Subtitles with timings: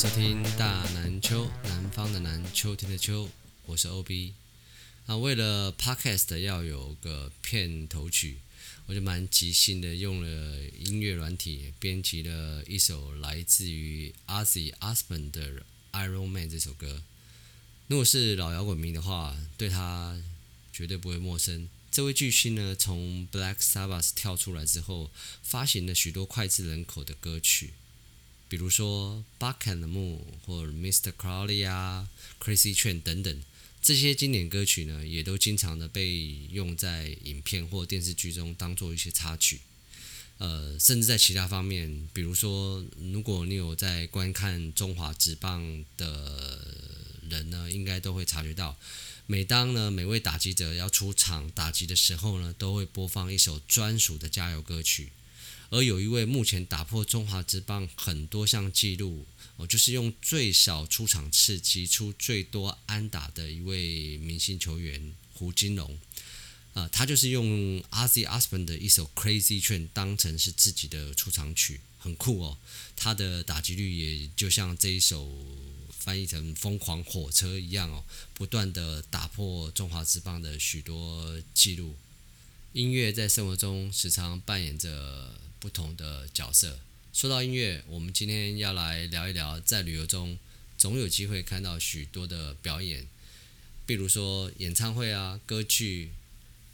[0.00, 3.28] 收听大南秋，南方的南，秋天的秋，
[3.66, 4.32] 我是 OB。
[5.04, 8.38] 那为了 Podcast 要有个片头曲，
[8.86, 15.50] 我就蛮即兴的用了音乐软体编辑了一首来自于 Ozzy Osbourne 的
[15.92, 17.02] 《Iron Man》这首歌。
[17.88, 20.18] 如果是老摇滚迷的话，对他
[20.72, 21.68] 绝对不会陌生。
[21.90, 25.10] 这位巨星呢，从 Black Sabbath 跳出来之后，
[25.42, 27.74] 发行了许多脍炙人口的歌曲。
[28.50, 31.12] 比如说《Bark at the Moon》或者《Mr.
[31.12, 32.08] Crowley》啊，
[32.44, 33.42] 《Crazy Train》等等
[33.80, 39.60] 这些经典歌曲呢，也都经常的被用在影片或电视剧中当做一些插曲。
[40.38, 46.66] 呃，甚至在其他方面，比如说，如果你有在观看中华职棒的
[47.28, 48.76] 人呢，应该都会察觉到，
[49.26, 55.12] 每当呢每位打击者要出场打击的时候呢，都会播放一首专属的加油歌曲。
[55.70, 65.96] 而有一位目前打破中华职棒很多项纪录，哦，就是用最少出场次击出最多安打的一位明星球员胡金龙，
[66.74, 72.58] 呃，他就是用 Ozzy Osbourne 的一首 Crazy Train 当成是自己的出场曲，很酷哦。
[72.96, 75.32] 他的打击率也就像这一首
[75.88, 78.02] 翻译成疯狂火车一样哦，
[78.34, 81.94] 不断的打破中华职棒的许多纪录。
[82.72, 85.40] 音乐在生活中时常扮演着。
[85.60, 86.80] 不同的角色。
[87.12, 90.38] 说到音乐，我们今天要来聊一聊，在旅游中
[90.78, 93.06] 总有机会看到许多的表演，
[93.84, 96.12] 比如说演唱会啊、歌剧、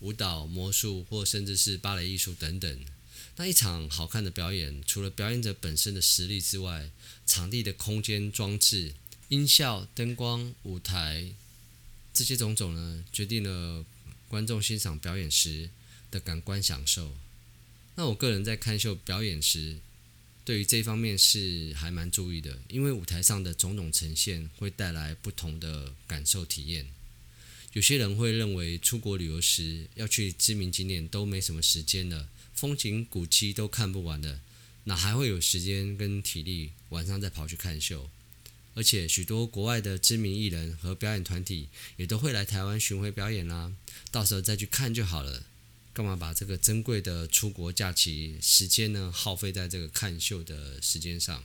[0.01, 2.85] 舞蹈、魔术，或甚至是芭蕾艺术等等。
[3.39, 6.91] 那一场好看的表演，除了表演者本身的实力之外，
[7.27, 8.95] 场地的空间装置、
[9.29, 11.33] 音效、灯光、舞台
[12.15, 13.85] 这些种种呢，决定了
[14.29, 15.71] 观众欣赏表演时
[16.11, 17.15] 的感官享受。
[17.97, 19.77] 那我个人在看秀表演时，
[20.45, 26.87] 对于这方面是还蛮注意的，因为舞台上的种种呈现会带来不同的感受体验。
[27.73, 34.41] 有些人会认为出国旅游时要去知名景点都没什么时间了，风景古迹都看不完了，
[34.85, 38.11] 哪还会有时间跟体力晚上再跑去看秀？
[38.75, 43.73] 而且许多国外的知名艺人和表演团体也都会来台湾巡回表演啦，
[44.11, 45.45] 到时候再去看就好了。
[45.97, 51.43] 干嘛把这个珍贵的出国假期时间呢，耗费在这个看秀的时间上？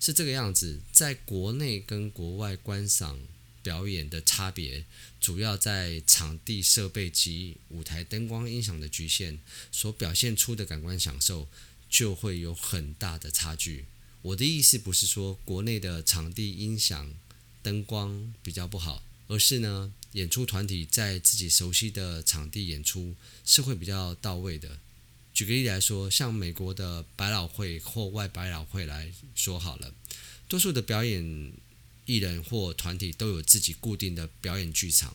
[0.00, 0.80] 是这个样子。
[0.90, 3.20] 在国内跟国外观赏
[3.62, 4.84] 表演的差别，
[5.20, 9.38] 主要在场地设备及舞台灯光音响的局限，
[9.70, 11.46] 所表现出的感官享受
[11.88, 13.84] 就会有很大的差距。
[14.22, 17.14] 我的意思不是说国内的场地音响
[17.62, 19.92] 灯光比较不好，而是呢。
[20.12, 24.78] 演出团体在自己熟悉的场地演出是会比较到位的。
[25.34, 29.94] 举个例来说，像美国的百老汇或外百老汇来说好了，
[30.48, 31.52] 多数的表演
[32.06, 35.14] 艺人或团体都有自己固定的表演剧场。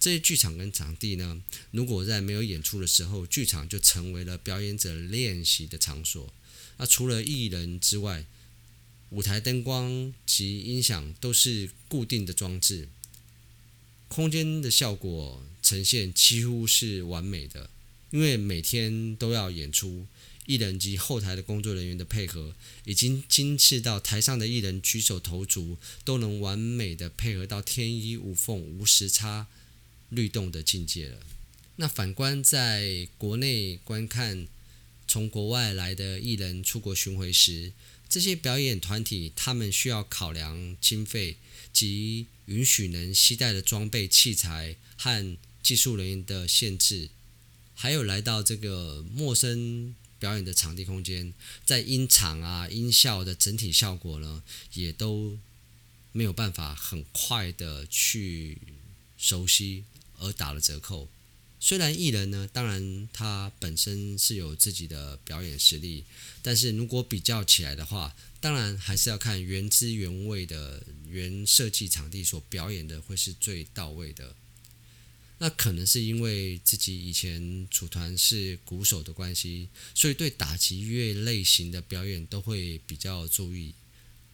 [0.00, 6.32] 这些剧场跟场地呢，如果在没有演出的时候，剧场就成为了表演者练习的场所。
[6.78, 8.24] 那除了艺人之外，
[9.10, 12.88] 舞台灯光及音响都是固定的装置。
[14.10, 17.70] 空间的效果呈现几乎是完美的，
[18.10, 20.04] 因为每天都要演出，
[20.46, 29.46] 艺人及后台的工作人员的配合已经精致到台上的艺人举手投足都能完美的配合到天衣无缝、无时差
[30.08, 31.18] 律动的境界了。
[31.76, 34.48] 那反观在国内观看
[35.06, 37.72] 从国外来的艺人出国巡回时，
[38.08, 41.36] 这些表演团体他们需要考量经费
[41.72, 47.08] 及允许能携带的装备、器材和技术人员的限制，
[47.74, 51.32] 还有来到这个陌生表演的场地空间，
[51.64, 54.42] 在音场啊、音效的整体效果呢，
[54.74, 55.38] 也都
[56.10, 58.58] 没有办法很快的去
[59.16, 59.84] 熟悉，
[60.18, 61.08] 而打了折扣。
[61.62, 66.04] 虽然艺人呢，当然他本身是有自己的表演实力，
[66.42, 74.34] 但是如果比较起来的话，当然还是要看原汁原味的原设计场地所表演的会是最到位的。
[75.42, 83.74] 那可能是因为自己以前组团是鼓手的关系，所以对打击乐类型的表演都会比较注意。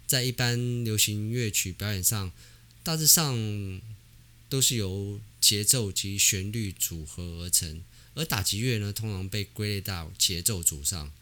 [0.07, 2.33] 在一般流行乐曲表演上，
[2.85, 3.35] 大致上
[4.49, 7.83] 都是由节奏及旋律组合而成，
[8.15, 11.13] 而打击乐呢，通常被归类到节奏组上。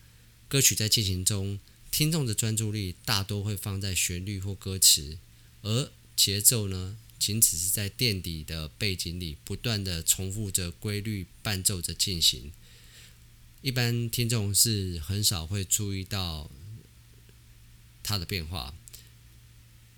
[0.48, 1.58] 歌曲在进行中，
[1.90, 5.18] 听众的专注力大多会放在旋律或歌词，
[5.62, 12.52] 而节奏呢，仅只是在垫底的背景里不断地重复着规律伴奏着进行。
[13.62, 16.50] 一般听众是很少会注意到
[18.02, 18.74] 它的变化。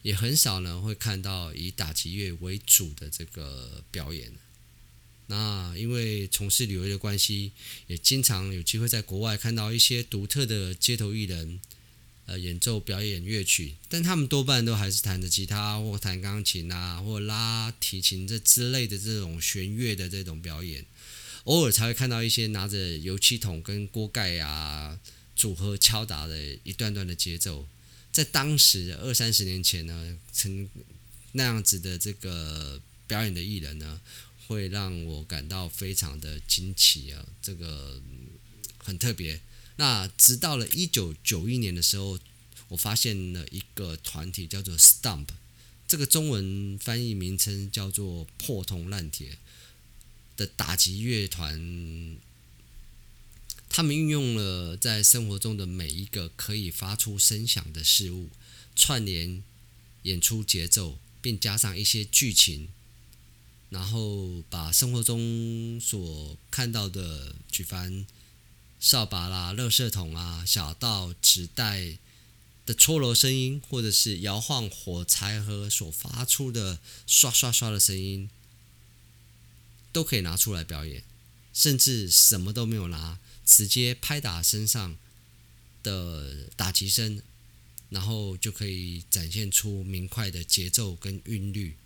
[0.07, 4.33] 也很少呢会看到以打击乐为主的这个表演。
[5.27, 7.51] 那因为从事旅游的关系，
[7.89, 11.59] 也经常有机会在国外看到一些独特的街头艺人，
[12.27, 20.87] 呃，演奏表演乐曲，但他们多半都还是弹着吉他或弹钢琴啊，或拉提琴这之类的这种弦乐的这种表演，
[21.43, 25.01] 偶尔才会看到一些拿着油漆桶跟锅盖啊
[25.35, 27.67] 组合敲打的一段段的节奏，
[28.17, 30.67] 在当时二三十年前呢，曾
[31.33, 34.01] 那样子的这个表演的艺人呢。
[34.49, 38.01] 会让我感到非常的惊奇啊，这个
[38.79, 39.41] 很特别。
[39.75, 42.17] 那直到了一九九一年的时候，
[42.69, 45.27] 我发现了一个团体叫做 Stump，
[45.89, 49.39] 这个中文翻译名称叫做破铜烂铁
[50.37, 52.17] 的打击乐团。
[53.77, 58.31] 他们运用了在生活中的每一个可以发出声响的事物，
[58.75, 59.43] 串联
[60.05, 62.71] 演出节奏，并加上一些剧情。
[63.69, 68.07] 然后把生活中所看到的，举凡
[68.81, 71.99] 扫把啦、垃圾桶啊、小到、纸袋
[72.65, 78.31] 的搓揉声音，或者是摇晃火柴盒所发出的刷刷刷的声音，
[79.93, 81.05] 都可以拿出来表演。
[81.53, 84.97] 甚至什么都没有拿，直接拍打身上
[85.83, 87.23] 的打击声，
[87.89, 91.77] 然后就可以展现出明快的节奏跟韵律。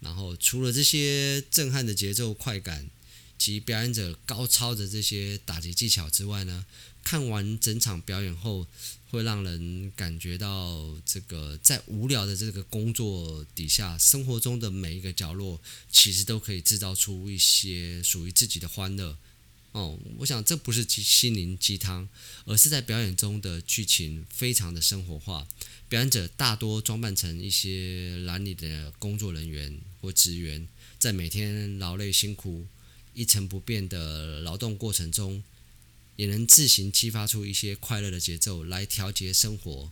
[0.00, 2.90] 然后，除了这些震撼的节奏快感
[3.38, 6.66] 及表演者高超的这些打击技巧之外呢，
[7.02, 8.66] 看完整场表演后，
[9.10, 15.58] 会让人感觉到这个在无聊的这个工作底下，生活中的每一个角落，
[15.90, 19.16] 其实都可以制造出一些属于自己的欢乐。
[19.74, 22.08] 哦，我想这不是心灵鸡汤，
[22.44, 25.48] 而是在表演中的剧情非常的生活化。
[25.88, 30.68] 表演者大多装扮成一些蓝领的工作人员或职员，
[31.00, 32.68] 在每天劳累辛苦、
[33.14, 35.42] 一成不变的劳动过程中，
[36.14, 39.90] 也能自行激发出一些快乐的节奏来调节生活。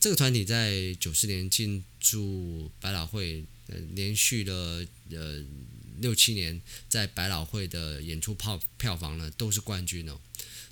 [0.00, 5.44] 这个团体在九四年进驻百老汇，呃，连续了呃
[6.00, 10.20] 六七年，在百老汇的演出票票房呢都是冠军哦。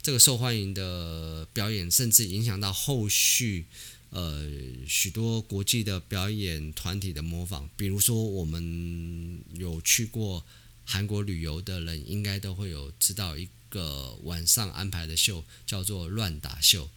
[0.03, 3.67] 这个受欢迎的表演，甚至影响到后续。
[4.11, 4.47] 呃，
[4.87, 10.45] 许多国际的表演团体的模仿，比如说我们有去过
[10.85, 16.91] 韩国旅游的人，应该都会有知道一个晚上安排的秀，叫做乱打秀。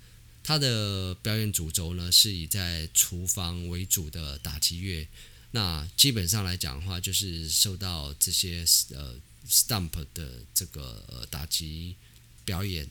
[0.44, 5.07] 它的表演主轴呢是以在厨房为主的打击乐，
[5.55, 9.15] 那基本上来讲的话，就是受到这些呃
[9.47, 11.95] stump 的这个呃打击
[12.43, 12.89] 表演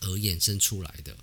[0.00, 1.14] 而衍生出来的。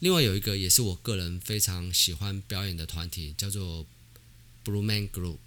[0.00, 3.86] 另外有一个也是我个人非常喜欢表演的团体，叫做
[4.62, 5.38] Blue Man Group。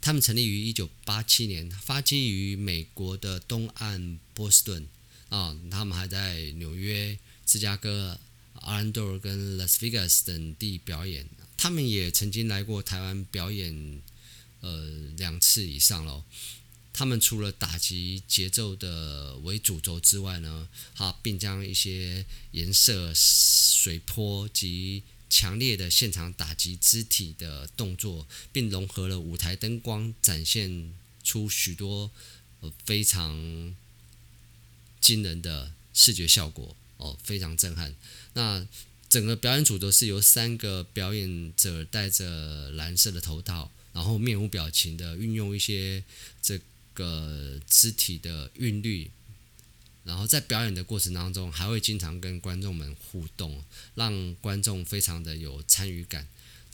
[0.00, 4.88] 他们成立于一九八七年，发迹于美国的东岸波士顿
[5.28, 5.54] 啊。
[5.70, 8.18] 他们还在纽约、芝加哥、
[8.54, 11.28] 阿兰多尔跟拉斯维加斯等地表演。
[11.58, 14.00] 他们也曾经来过台湾表演，
[14.60, 14.88] 呃，
[15.18, 16.24] 两次以上了。
[16.92, 32.10] 他们除了打击节奏的为主轴之外呢，哈，并将一些颜色、水波及强烈的现场打击肢体的动作，并融合了舞台灯光，展现出许多
[32.60, 33.76] 呃非常
[35.00, 37.94] 惊人的视觉效果哦，非常震撼。
[38.32, 38.66] 那
[39.08, 46.02] 整个表演组都是由三个表演者戴着蓝色的头套，然后面无表情的运用一些
[46.40, 46.60] 这。
[46.98, 49.08] 个肢体的韵律，
[50.02, 53.62] 然后在表演的过程当中，还会经常跟观众们互动，
[53.94, 56.26] 让观众非常的有参与感。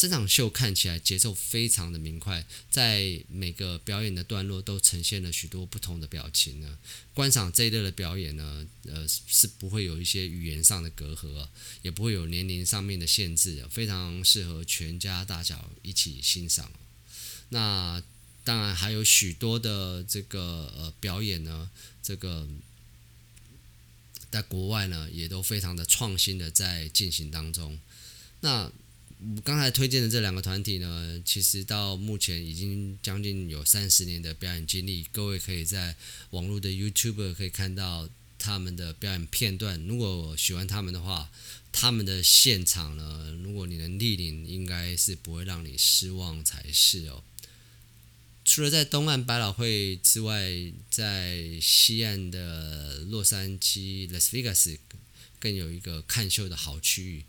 [0.04, 6.76] 这场秀看起来节奏非常的明快，在每个表演的段落都呈现了许多不同的表情呢。
[7.14, 11.48] 观赏这一类的表演呢，呃，是不会有一些语言上的隔阂，
[11.80, 16.70] 也不会有年龄上面的限制，非常适合全家大小一起欣赏。
[17.48, 18.02] 那。
[18.46, 21.70] 当然还有许多的这个呃表演呢，
[22.02, 22.46] 这个
[24.30, 27.80] 在国外呢也都非常的创新的在进行当中。
[28.40, 28.70] 那
[29.42, 35.96] 刚才推荐的这两个团体呢，其实到目前已经将近有三十年的表演经历，各位可以在
[36.30, 39.82] 网络的 YouTube 可以看到他们的表演片段。
[39.86, 41.30] 如果喜欢他们的话，
[41.72, 47.24] 他们的现场呢，如果你能莅临，应该是不会让你失望才是哦。
[48.44, 50.52] 除了在东岸百老汇之外，
[50.90, 54.76] 在西岸的洛杉矶 Las Vegas
[55.38, 57.24] 更有一个看秀的好区域，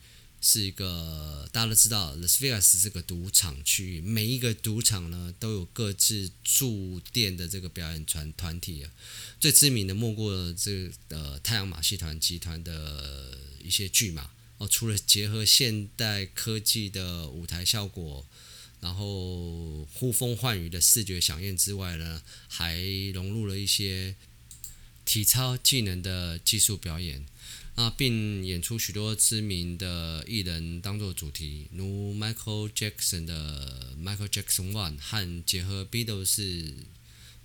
[0.48, 8.92] 是一个大家都知道，Las Vegas 是个赌场区域，每一个赌场呢都有各自驻店的这个表演团团体啊。
[9.40, 18.24] 最知名的莫过这个呃太阳马戏团集团的一些剧嘛哦，除了结合现代科技的舞台效果，
[18.82, 22.80] 然后呼风唤雨的视觉响应之外呢，还
[23.16, 24.16] 融入了一些
[25.06, 27.26] 体操技能的技术表演。
[27.76, 36.74] 啊，并演出许多知名的艺人当做主题，如 Michael Jackson 的 Michael Jackson One 和结合 Beatles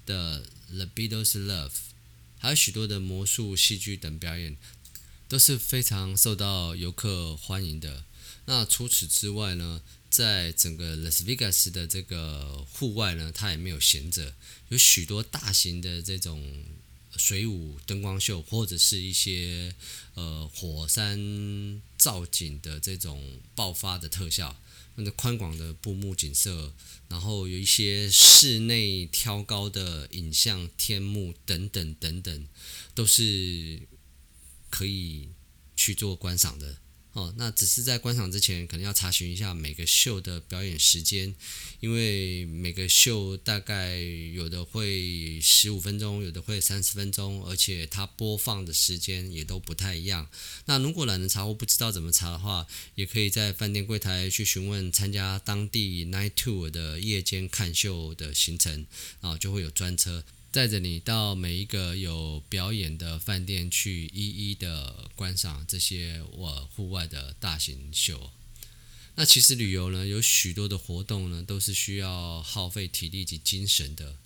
[0.06, 1.72] 的 The Beatles Love，
[2.38, 4.56] 还有许多的魔术、戏剧等表演，
[5.26, 8.04] 都是非常受到游客欢迎的。
[8.44, 14.36] 那除此之外呢，在整个 Las Vegas 的这个户外呢，它也没有闲着，
[14.68, 16.64] 有许多大型的这种。
[17.20, 19.74] 水舞灯光秀，或者是一些
[20.14, 24.56] 呃火山造景的这种爆发的特效，
[24.94, 26.72] 那个宽广的布幕景色，
[27.08, 32.48] 然后有一些室内挑高的影像天幕等等等等，
[32.94, 33.80] 都是
[34.70, 35.28] 可以
[35.76, 36.78] 去做观赏的。
[37.12, 41.34] 哦，那只是在观赏之前，可能要查询一下每个秀的表演时间，
[41.80, 50.28] 因为每个秀大概有的会十五分钟，有的会三十分钟，而且它播放的时间也都不太一样。
[50.66, 58.86] 那如果懒得查或不知道怎么查的话，也可以在饭店柜台去询问参加当地 Night Tour 的夜间看秀的行程，
[59.20, 60.22] 啊，就会有专车。
[60.52, 68.32] 带着你到每一个有表演的饭店去，一一的观赏这些我户外的大型秀。
[69.14, 74.16] 那其实旅游呢，有许多的活动呢，都是需要耗费体力及精神的。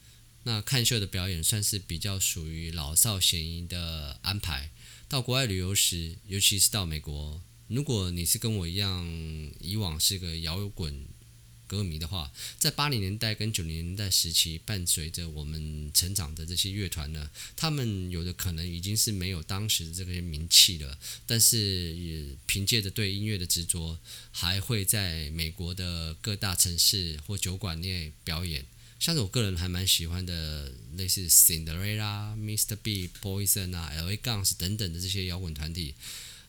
[0.45, 4.71] 那看秀的表演算是比较属于老少咸宜的安排。
[5.09, 9.07] 到国外旅游时，尤其是到美国，如果你是跟我一样，
[9.61, 11.07] 以往是个摇滚。
[11.67, 23.99] 歌迷的话，在八零年代跟九零年代时期，伴随着我们成长的这些乐团呢，他们有的可能已经是没有当时的这些名气了，但是也凭借着对音乐的执着，
[24.31, 28.67] 还会在美国的各大城市或酒馆内表演。
[29.01, 32.77] 像是我个人还蛮喜欢的，类似 Cinderella、Mr.
[32.77, 35.95] Big、Poison 啊、LA Guns 等等的这些摇滚团体。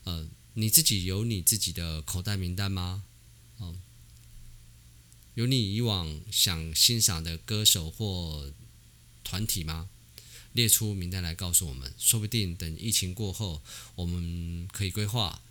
[0.06, 3.04] 呃，你自己有你自己的口袋名单吗？
[5.36, 8.52] 有你以往想欣赏的歌手或
[9.24, 9.90] 团体吗？
[10.54, 13.62] 列出名单来告诉我们，说不定等疫情过后，
[13.96, 15.42] 我们可以规划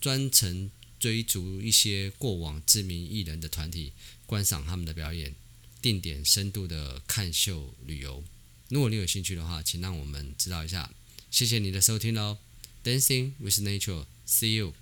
[0.00, 0.68] 专程
[0.98, 3.92] 追逐一些过往知名艺人的团体，
[4.26, 5.32] 观赏他们的表演，
[5.80, 8.24] 定点深度的看秀旅游。
[8.68, 10.92] 如果你有兴趣的话，请让我们知道一下。
[11.30, 12.38] 谢谢你的收听哦
[12.82, 14.74] ，Dancing with Nature，See you。